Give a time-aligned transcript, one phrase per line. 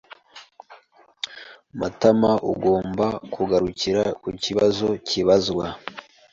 [1.79, 5.65] Matamaugomba kugarukira ku kibazo kibazwa